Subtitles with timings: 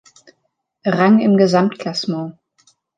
[0.83, 2.35] Rang im Gesamtklassement.